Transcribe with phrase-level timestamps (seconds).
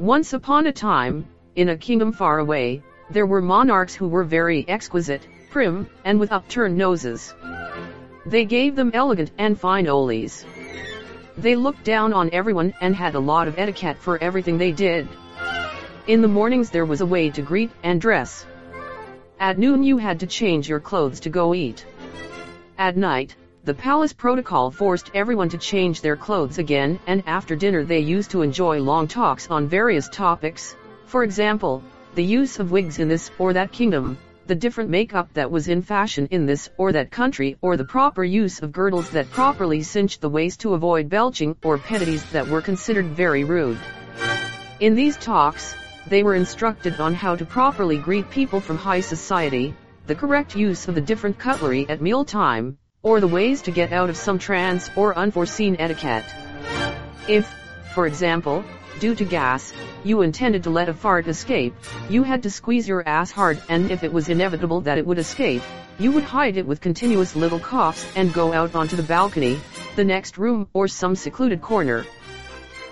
[0.00, 1.24] Once upon a time,
[1.54, 6.32] in a kingdom far away, there were monarchs who were very exquisite, prim, and with
[6.32, 7.32] upturned noses.
[8.26, 10.44] They gave them elegant and fine olies.
[11.38, 15.06] They looked down on everyone and had a lot of etiquette for everything they did.
[16.08, 18.44] In the mornings there was a way to greet and dress.
[19.38, 21.86] At noon you had to change your clothes to go eat.
[22.78, 27.82] At night, the palace protocol forced everyone to change their clothes again and after dinner
[27.82, 30.76] they used to enjoy long talks on various topics,
[31.06, 31.82] for example,
[32.14, 35.80] the use of wigs in this or that kingdom, the different makeup that was in
[35.80, 40.20] fashion in this or that country or the proper use of girdles that properly cinched
[40.20, 43.78] the waist to avoid belching or pettities that were considered very rude.
[44.80, 45.74] In these talks,
[46.06, 49.74] they were instructed on how to properly greet people from high society,
[50.06, 54.10] the correct use of the different cutlery at mealtime, or the ways to get out
[54.10, 56.24] of some trance or unforeseen etiquette.
[57.28, 57.46] If,
[57.94, 58.64] for example,
[58.98, 59.72] due to gas,
[60.02, 61.74] you intended to let a fart escape,
[62.08, 65.18] you had to squeeze your ass hard and if it was inevitable that it would
[65.18, 65.62] escape,
[65.98, 69.60] you would hide it with continuous little coughs and go out onto the balcony,
[69.96, 72.04] the next room or some secluded corner.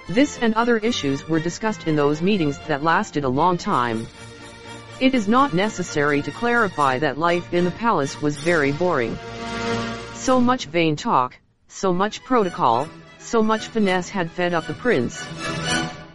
[0.09, 4.07] This and other issues were discussed in those meetings that lasted a long time.
[5.01, 9.19] It is not necessary to clarify that life in the palace was very boring.
[10.23, 15.20] So much vain talk, so much protocol, so much finesse had fed up the prince.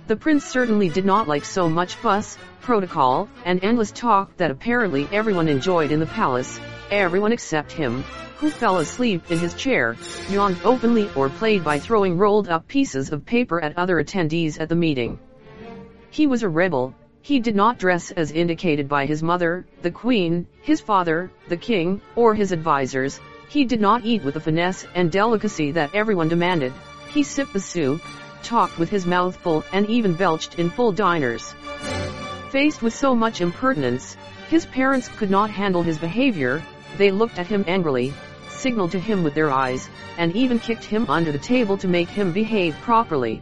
[0.07, 5.09] The prince certainly did not like so much fuss, protocol, and endless talk that apparently
[5.11, 6.57] everyone enjoyed in the palace,
[6.89, 8.05] everyone except him,
[8.37, 9.97] who fell asleep in his chair,
[10.29, 14.69] yawned openly or played by throwing rolled up pieces of paper at other attendees at
[14.69, 15.19] the meeting.
[16.11, 20.47] He was a rebel, he did not dress as indicated by his mother, the queen,
[20.61, 23.19] his father, the king, or his advisers,
[23.49, 26.73] he did not eat with the finesse and delicacy that everyone demanded,
[27.09, 28.01] he sipped the soup,
[28.43, 31.53] talked with his mouth full and even belched in full diners.
[32.51, 34.17] Faced with so much impertinence,
[34.49, 36.63] his parents could not handle his behavior,
[36.97, 38.13] they looked at him angrily,
[38.49, 42.09] signaled to him with their eyes, and even kicked him under the table to make
[42.09, 43.41] him behave properly.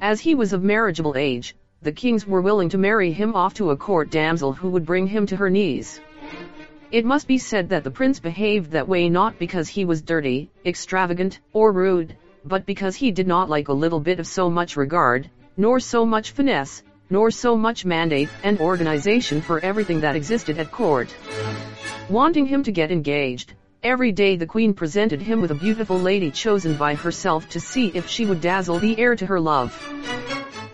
[0.00, 3.70] As he was of marriageable age, the kings were willing to marry him off to
[3.70, 6.00] a court damsel who would bring him to her knees.
[6.92, 10.50] It must be said that the prince behaved that way not because he was dirty,
[10.66, 12.14] extravagant, or rude,
[12.44, 16.04] but because he did not like a little bit of so much regard, nor so
[16.04, 21.16] much finesse, nor so much mandate and organization for everything that existed at court.
[22.10, 26.30] Wanting him to get engaged, every day the queen presented him with a beautiful lady
[26.30, 29.72] chosen by herself to see if she would dazzle the heir to her love.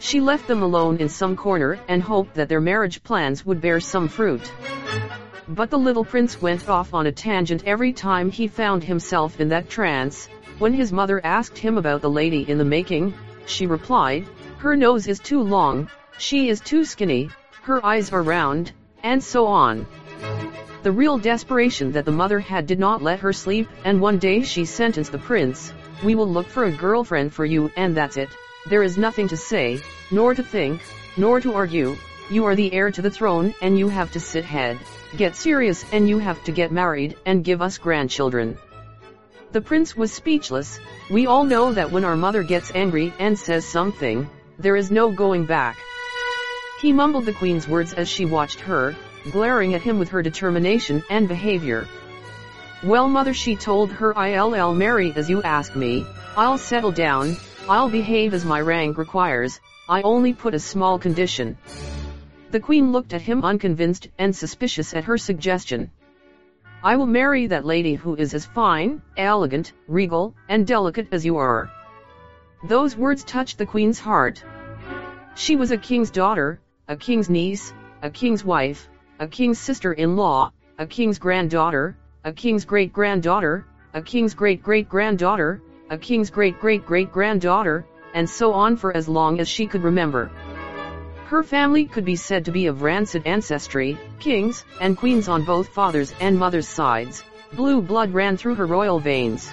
[0.00, 3.78] She left them alone in some corner and hoped that their marriage plans would bear
[3.78, 4.50] some fruit.
[5.48, 9.48] But the little prince went off on a tangent every time he found himself in
[9.48, 10.28] that trance,
[10.58, 13.14] when his mother asked him about the lady in the making,
[13.46, 14.26] she replied,
[14.58, 15.88] her nose is too long,
[16.18, 17.30] she is too skinny,
[17.62, 18.72] her eyes are round,
[19.02, 19.86] and so on.
[20.82, 24.42] The real desperation that the mother had did not let her sleep, and one day
[24.42, 25.72] she sentenced the prince,
[26.04, 28.28] we will look for a girlfriend for you and that's it,
[28.68, 29.80] there is nothing to say,
[30.10, 30.82] nor to think,
[31.16, 31.96] nor to argue,
[32.30, 34.78] you are the heir to the throne and you have to sit head,
[35.16, 38.58] get serious and you have to get married and give us grandchildren.
[39.52, 40.78] The prince was speechless,
[41.10, 44.28] we all know that when our mother gets angry and says something,
[44.58, 45.78] there is no going back.
[46.82, 48.94] He mumbled the queen's words as she watched her,
[49.30, 51.88] glaring at him with her determination and behavior.
[52.82, 56.06] Well mother she told her I'll marry as you ask me,
[56.36, 57.36] I'll settle down,
[57.68, 61.56] I'll behave as my rank requires, I only put a small condition.
[62.50, 65.90] The queen looked at him unconvinced and suspicious at her suggestion.
[66.82, 71.36] I will marry that lady who is as fine, elegant, regal, and delicate as you
[71.36, 71.70] are.
[72.64, 74.42] Those words touched the queen's heart.
[75.34, 78.88] She was a king's daughter, a king's niece, a king's wife,
[79.20, 85.60] a king's sister-in-law, a king's granddaughter, a king's great-granddaughter, a king's great-great-granddaughter,
[85.90, 90.30] a king's great-great-great-granddaughter, and so on for as long as she could remember.
[91.28, 95.68] Her family could be said to be of rancid ancestry, kings and queens on both
[95.68, 97.22] father's and mother's sides,
[97.52, 99.52] blue blood ran through her royal veins.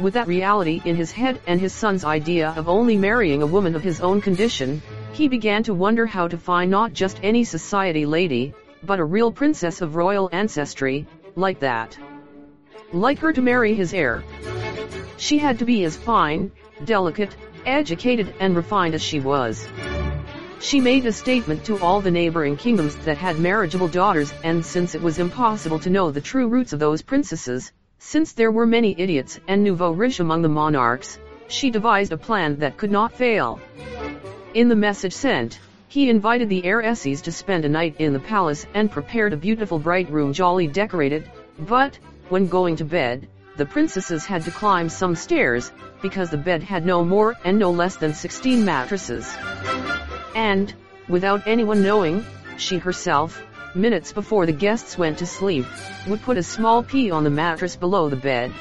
[0.00, 3.74] With that reality in his head and his son's idea of only marrying a woman
[3.74, 4.80] of his own condition,
[5.12, 9.30] he began to wonder how to find not just any society lady, but a real
[9.30, 11.06] princess of royal ancestry,
[11.36, 11.98] like that.
[12.94, 14.24] Like her to marry his heir.
[15.18, 16.50] She had to be as fine,
[16.86, 19.68] delicate, educated and refined as she was.
[20.62, 24.94] She made a statement to all the neighboring kingdoms that had marriageable daughters and since
[24.94, 28.94] it was impossible to know the true roots of those princesses, since there were many
[28.98, 31.18] idiots and nouveau riche among the monarchs,
[31.48, 33.58] she devised a plan that could not fail.
[34.52, 35.58] In the message sent,
[35.88, 39.78] he invited the heiresses to spend a night in the palace and prepared a beautiful
[39.78, 41.30] bright room jolly decorated,
[41.60, 41.98] but,
[42.28, 43.26] when going to bed,
[43.56, 45.72] the princesses had to climb some stairs,
[46.02, 49.34] because the bed had no more and no less than 16 mattresses.
[50.34, 50.72] And,
[51.08, 52.24] without anyone knowing,
[52.56, 53.42] she herself,
[53.74, 55.66] minutes before the guests went to sleep,
[56.08, 58.52] would put a small pea on the mattress below the bed.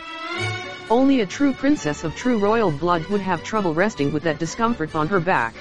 [0.90, 4.96] Only a true princess of true royal blood would have trouble resting with that discomfort
[4.96, 5.54] on her back.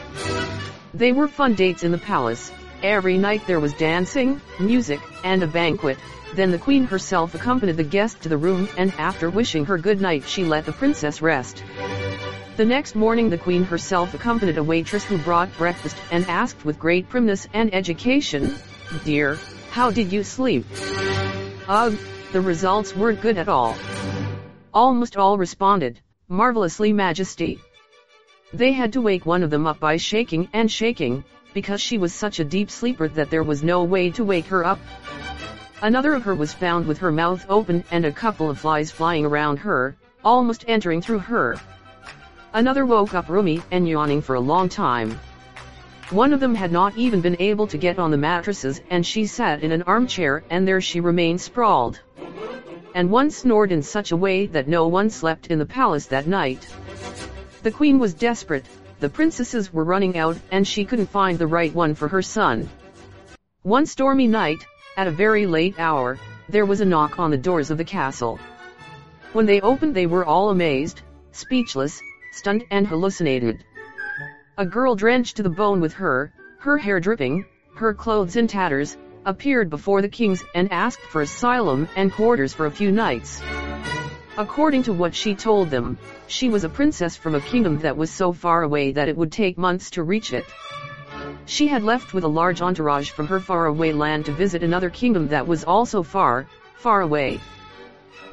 [0.95, 2.51] They were fun dates in the palace,
[2.83, 5.99] every night there was dancing, music, and a banquet,
[6.35, 10.01] then the queen herself accompanied the guest to the room and after wishing her good
[10.01, 11.63] night she let the princess rest.
[12.59, 16.77] The next morning the queen herself accompanied a waitress who brought breakfast and asked with
[16.77, 18.53] great primness and education,
[19.05, 19.39] Dear,
[19.71, 20.67] how did you sleep?
[21.69, 21.97] Ugh,
[22.33, 23.77] the results weren't good at all.
[24.75, 27.61] Almost all responded, marvelously majesty.
[28.53, 31.23] They had to wake one of them up by shaking and shaking,
[31.55, 34.65] because she was such a deep sleeper that there was no way to wake her
[34.65, 34.81] up.
[35.81, 39.25] Another of her was found with her mouth open and a couple of flies flying
[39.25, 39.95] around her,
[40.25, 41.57] almost entering through her.
[42.59, 45.21] Another woke up roomy and yawning for a long time.
[46.11, 49.27] One of them had not even been able to get on the mattresses and she
[49.27, 52.01] sat in an armchair and there she remained sprawled.
[52.97, 56.27] And one snored in such a way that no one slept in the palace that
[56.27, 56.67] night.
[57.63, 58.67] The queen was desperate,
[58.99, 62.69] the princesses were running out and she couldn't find the right one for her son.
[63.63, 64.67] One stormy night,
[64.97, 66.19] at a very late hour,
[66.49, 68.41] there was a knock on the doors of the castle.
[69.33, 72.03] When they opened they were all amazed, speechless,
[72.33, 73.65] stunned and hallucinated.
[74.57, 77.45] A girl drenched to the bone with her, her hair dripping,
[77.77, 82.67] her clothes in tatters, appeared before the kings and asked for asylum and quarters for
[82.67, 83.43] a few nights.
[84.37, 85.99] According to what she told them,
[86.29, 89.33] she was a princess from a kingdom that was so far away that it would
[89.33, 90.45] take months to reach it.
[91.47, 95.29] She had left with a large entourage from her faraway land to visit another kingdom
[95.29, 96.47] that was also far,
[96.77, 97.41] far away.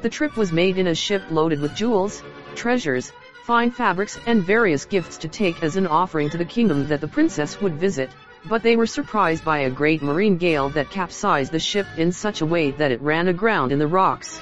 [0.02, 2.22] The trip was made in a ship loaded with jewels,
[2.54, 3.12] treasures,
[3.46, 7.06] fine fabrics and various gifts to take as an offering to the kingdom that the
[7.06, 8.10] princess would visit,
[8.46, 12.40] but they were surprised by a great marine gale that capsized the ship in such
[12.40, 14.40] a way that it ran aground in the rocks.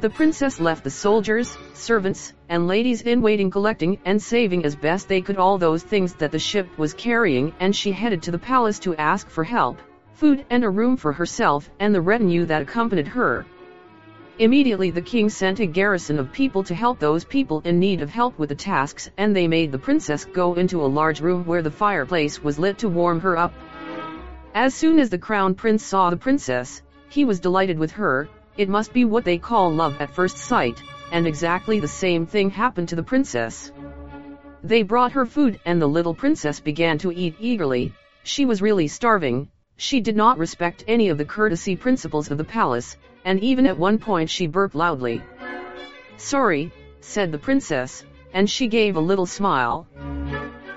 [0.00, 5.06] The princess left the soldiers, servants, and ladies in waiting collecting and saving as best
[5.08, 8.38] they could all those things that the ship was carrying and she headed to the
[8.38, 9.78] palace to ask for help,
[10.14, 13.46] food and a room for herself and the retinue that accompanied her.
[14.40, 18.08] Immediately the king sent a garrison of people to help those people in need of
[18.08, 21.60] help with the tasks and they made the princess go into a large room where
[21.60, 23.52] the fireplace was lit to warm her up.
[24.54, 28.70] As soon as the crown prince saw the princess, he was delighted with her, it
[28.70, 30.82] must be what they call love at first sight,
[31.12, 33.70] and exactly the same thing happened to the princess.
[34.64, 37.92] They brought her food and the little princess began to eat eagerly,
[38.22, 42.44] she was really starving, she did not respect any of the courtesy principles of the
[42.44, 45.22] palace, and even at one point she burped loudly.
[46.16, 49.86] Sorry, said the princess, and she gave a little smile.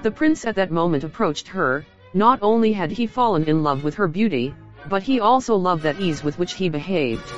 [0.01, 3.95] The prince at that moment approached her, not only had he fallen in love with
[3.95, 4.53] her beauty,
[4.89, 7.31] but he also loved that ease with which he behaved.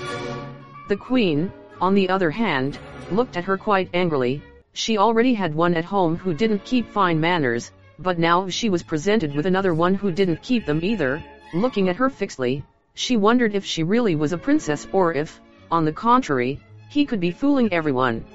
[0.88, 2.80] The queen, on the other hand,
[3.12, 4.42] looked at her quite angrily,
[4.74, 8.84] she already had one at home who didn't keep fine manners, but now she was
[8.84, 12.64] presented with another one who didn't keep them either, looking at her fixedly,
[12.96, 16.60] she wondered if she really was a princess or if, on the contrary,
[16.90, 18.26] he could be fooling everyone.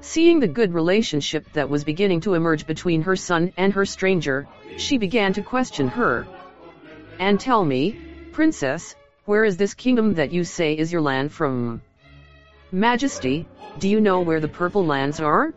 [0.00, 4.48] Seeing the good relationship that was beginning to emerge between her son and her stranger,
[4.78, 6.26] she began to question her.
[7.18, 8.00] And tell me,
[8.32, 8.94] princess,
[9.26, 11.82] where is this kingdom that you say is your land from?
[12.72, 13.46] Majesty,
[13.78, 15.52] do you know where the purple lands are?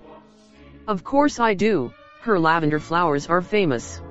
[0.87, 4.01] Of course I do, her lavender flowers are famous.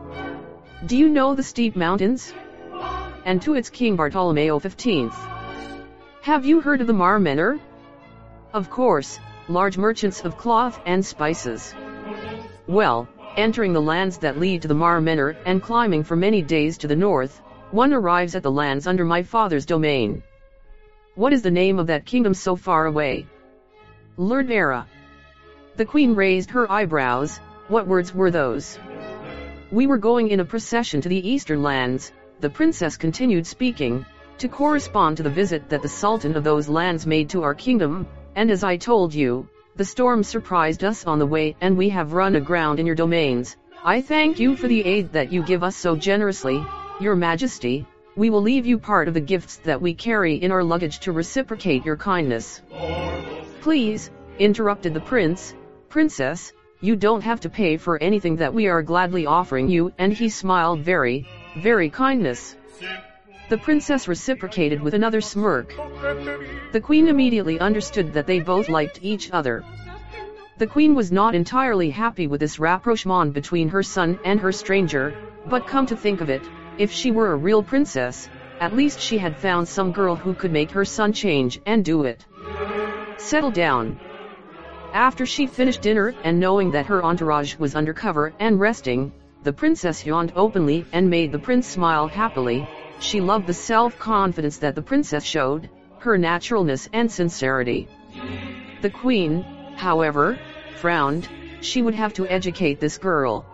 [0.86, 2.32] Do you know the steep mountains?
[3.25, 5.12] And to its king Bartolomeo XV.
[6.22, 7.58] Have you heard of the Mar Menor?
[8.52, 11.75] Of course, large merchants of cloth and spices.
[12.66, 16.78] Well, entering the lands that lead to the Mar Menor and climbing for many days
[16.78, 20.22] to the north, one arrives at the lands under my father's domain.
[21.14, 23.26] What is the name of that kingdom so far away?
[24.16, 24.87] Lurdera.
[25.76, 28.78] The queen raised her eyebrows, what words were those?
[29.70, 34.04] We were going in a procession to the eastern lands, the princess continued speaking,
[34.38, 38.07] to correspond to the visit that the sultan of those lands made to our kingdom,
[38.37, 42.12] and as I told you, the storm surprised us on the way and we have
[42.12, 43.57] run aground in your domains.
[43.85, 46.64] I thank you for the aid that you give us so generously,
[47.00, 50.64] your Majesty, we will leave you part of the gifts that we carry in our
[50.64, 52.61] luggage to reciprocate your kindness.
[53.61, 55.54] Please, interrupted the prince,
[55.88, 60.12] Princess, you don't have to pay for anything that we are gladly offering you and
[60.12, 61.26] he smiled very,
[61.57, 62.57] very kindness.
[63.49, 65.75] The princess reciprocated with another smirk.
[66.73, 69.64] The queen immediately understood that they both liked each other.
[70.59, 75.14] The queen was not entirely happy with this rapprochement between her son and her stranger,
[75.47, 76.43] but come to think of it,
[76.78, 78.28] if she were a real princess,
[78.61, 82.02] at least she had found some girl who could make her son change and do
[82.05, 82.26] it.
[83.17, 83.99] Settle down.
[84.93, 89.12] After she finished dinner and knowing that her entourage was undercover and resting,
[89.49, 92.69] the princess yawned openly and made the prince smile happily.
[93.00, 97.88] She loved the self-confidence that the princess showed, her naturalness and sincerity.
[98.83, 99.43] The queen,
[99.75, 100.38] however,
[100.76, 101.31] frowned,
[101.62, 103.47] she would have to educate this girl.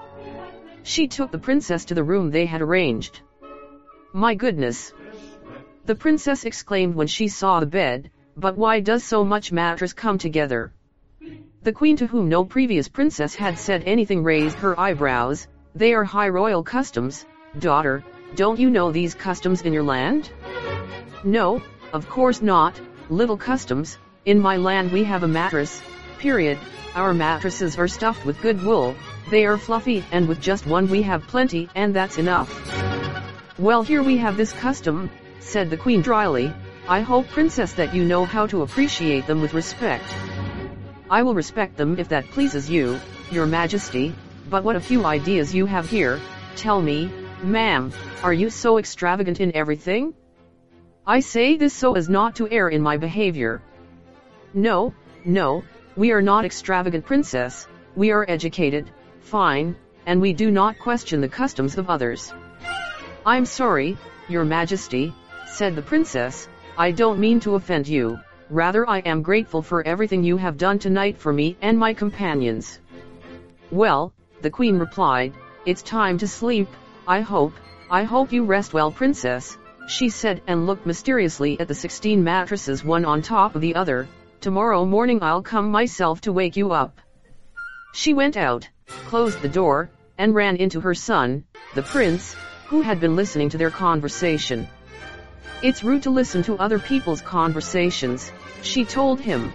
[0.83, 3.21] She took the princess to the room they had arranged.
[4.13, 4.93] My goodness!
[5.85, 10.19] The princess exclaimed when she saw the bed, but why does so much mattress come
[10.19, 10.73] together?
[11.63, 16.05] The queen to whom no previous princess had said anything raised her eyebrows, they are
[16.05, 17.27] high royal customs,
[17.59, 18.05] daughter,
[18.37, 20.31] don't you know these customs in your land?
[21.25, 21.61] No,
[21.93, 25.83] of course not, little customs, in my land we have a mattress,
[26.19, 26.59] period,
[26.95, 28.95] our mattresses are stuffed with good wool,
[29.31, 32.49] they are fluffy and with just one we have plenty and that's enough.
[33.59, 36.55] Well here we have this custom, said the queen dryly,
[36.89, 40.05] I hope princess that you know how to appreciate them with respect.
[41.11, 43.01] I will respect them if that pleases you,
[43.31, 44.15] your majesty,
[44.51, 46.21] but what a few ideas you have here,
[46.57, 47.11] tell me,
[47.43, 50.15] Ma'am, are you so extravagant in everything?
[51.07, 53.61] I say this so as not to err in my behavior.
[54.55, 55.63] No, no,
[55.97, 61.29] we are not extravagant princess, we are educated, fine, and we do not question the
[61.29, 62.33] customs of others.
[63.27, 63.97] I'm sorry,
[64.29, 65.15] your majesty,
[65.47, 68.19] said the princess, I don't mean to offend you,
[68.51, 72.81] rather I am grateful for everything you have done tonight for me and my companions.
[73.71, 74.13] Well,
[74.45, 75.33] the queen replied,
[75.65, 76.69] it's time to sleep,
[77.09, 77.55] I hope,
[77.91, 79.57] I hope you rest well princess,
[79.89, 84.07] she said and looked mysteriously at the sixteen mattresses one on top of the other,
[84.43, 87.01] tomorrow morning I'll come myself to wake you up.
[87.95, 88.69] She went out,
[89.07, 92.37] closed the door, and ran into her son, the prince,
[92.67, 94.69] who had been listening to their conversation.
[95.63, 99.55] It's rude to listen to other people's conversations, she told him.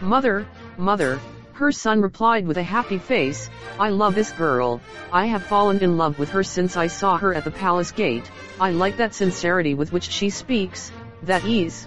[0.00, 0.46] Mother,
[0.78, 1.20] mother,
[1.60, 4.80] her son replied with a happy face, I love this girl,
[5.12, 8.30] I have fallen in love with her since I saw her at the palace gate,
[8.58, 10.90] I like that sincerity with which she speaks,
[11.24, 11.86] that ease.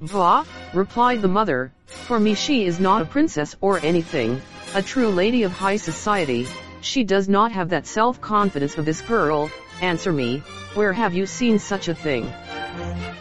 [0.00, 4.42] Bah, replied the mother, for me she is not a princess or anything,
[4.74, 6.48] a true lady of high society,
[6.80, 9.48] she does not have that self-confidence of this girl,
[9.80, 10.42] answer me,
[10.74, 12.28] where have you seen such a thing?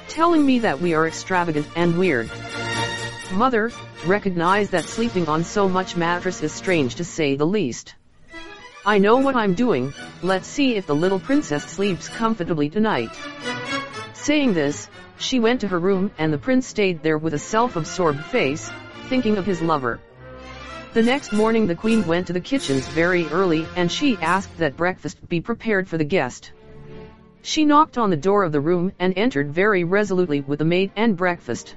[0.07, 2.31] Telling me that we are extravagant and weird.
[3.33, 3.71] Mother,
[4.05, 7.95] recognize that sleeping on so much mattress is strange to say the least.
[8.85, 13.11] I know what I'm doing, let's see if the little princess sleeps comfortably tonight.
[14.13, 18.23] Saying this, she went to her room and the prince stayed there with a self-absorbed
[18.25, 18.71] face,
[19.07, 19.99] thinking of his lover.
[20.93, 24.75] The next morning the queen went to the kitchens very early and she asked that
[24.75, 26.51] breakfast be prepared for the guest.
[27.43, 30.91] She knocked on the door of the room and entered very resolutely with the maid
[30.95, 31.75] and breakfast.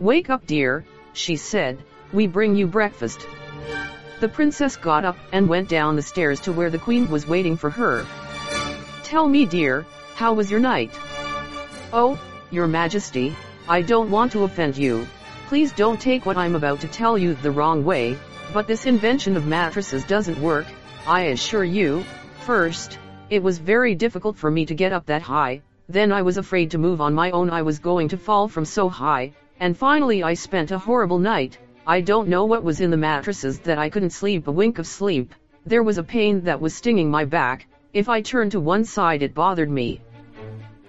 [0.00, 1.78] Wake up dear, she said,
[2.12, 3.28] we bring you breakfast.
[4.18, 7.56] The princess got up and went down the stairs to where the queen was waiting
[7.56, 8.04] for her.
[9.04, 9.86] Tell me dear,
[10.16, 10.90] how was your night?
[11.92, 12.20] Oh,
[12.50, 13.36] your majesty,
[13.68, 15.06] I don't want to offend you,
[15.46, 18.18] please don't take what I'm about to tell you the wrong way,
[18.52, 20.66] but this invention of mattresses doesn't work,
[21.06, 22.04] I assure you,
[22.40, 22.98] first,
[23.30, 26.72] it was very difficult for me to get up that high, then I was afraid
[26.72, 30.22] to move on my own I was going to fall from so high, and finally
[30.22, 33.90] I spent a horrible night, I don't know what was in the mattresses that I
[33.90, 35.34] couldn't sleep a wink of sleep,
[35.66, 39.22] there was a pain that was stinging my back, if I turned to one side
[39.22, 40.00] it bothered me.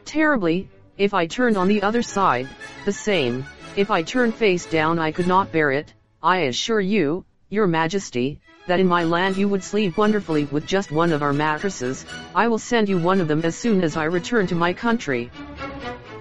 [0.05, 2.47] Terribly, if I turned on the other side,
[2.85, 3.45] the same,
[3.75, 5.93] if I turned face down I could not bear it,
[6.23, 10.91] I assure you, your majesty, that in my land you would sleep wonderfully with just
[10.91, 14.05] one of our mattresses, I will send you one of them as soon as I
[14.05, 15.29] return to my country.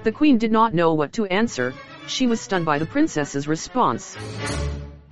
[0.02, 1.72] The queen did not know what to answer,
[2.06, 4.16] she was stunned by the princess's response.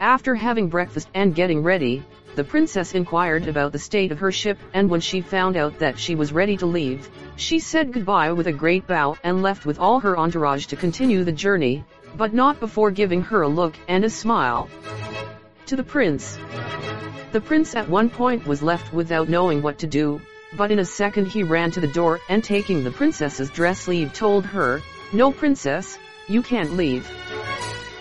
[0.00, 2.02] After having breakfast and getting ready,
[2.34, 5.98] the princess inquired about the state of her ship and when she found out that
[5.98, 9.78] she was ready to leave, she said goodbye with a great bow and left with
[9.78, 11.84] all her entourage to continue the journey,
[12.16, 14.68] but not before giving her a look and a smile.
[15.66, 16.38] To the prince.
[17.32, 20.20] The prince at one point was left without knowing what to do,
[20.56, 24.12] but in a second he ran to the door and taking the princess's dress sleeve
[24.12, 24.80] told her,
[25.12, 25.98] No princess,
[26.32, 27.08] you can't leave.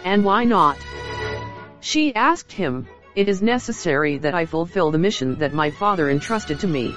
[0.03, 0.77] And why not?
[1.81, 6.59] She asked him, it is necessary that I fulfill the mission that my father entrusted
[6.61, 6.95] to me.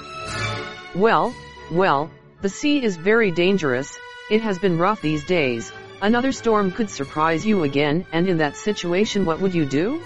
[0.94, 1.34] Well,
[1.72, 2.10] well,
[2.40, 3.98] the sea is very dangerous,
[4.30, 8.56] it has been rough these days, another storm could surprise you again and in that
[8.56, 10.00] situation what would you do?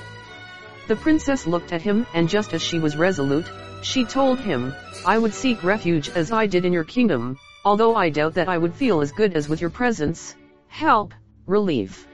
[0.86, 3.50] The princess looked at him and just as she was resolute,
[3.82, 4.72] she told him,
[5.04, 8.56] I would seek refuge as I did in your kingdom, although I doubt that I
[8.56, 10.34] would feel as good as with your presence,
[10.78, 11.12] help,
[11.46, 12.06] relief.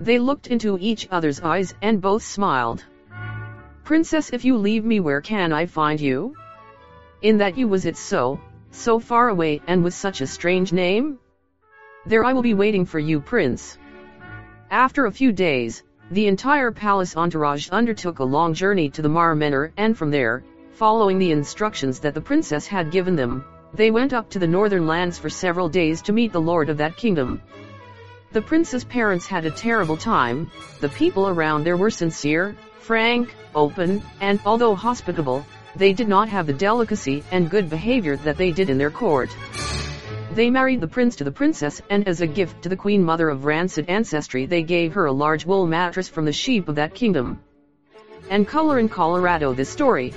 [0.00, 2.84] They looked into each other's eyes and both smiled.
[3.84, 6.34] Princess if you leave me where can I find you?
[7.22, 8.40] In that you was it so,
[8.72, 11.18] so far away and with such a strange name?
[12.04, 13.78] There I will be waiting for you prince.
[14.70, 19.36] After a few days, the entire palace entourage undertook a long journey to the Mar
[19.36, 23.44] Menor and from there, following the instructions that the princess had given them,
[23.74, 26.78] they went up to the northern lands for several days to meet the lord of
[26.78, 27.42] that kingdom.
[28.30, 34.02] The prince's parents had a terrible time, the people around there were sincere, frank, open,
[34.20, 38.68] and although hospitable, they did not have the delicacy and good behavior that they did
[38.68, 39.34] in their court.
[40.34, 43.30] They married the prince to the princess and as a gift to the queen mother
[43.30, 46.94] of rancid ancestry they gave her a large wool mattress from the sheep of that
[46.94, 47.40] kingdom.
[48.28, 50.12] And color in Colorado this story,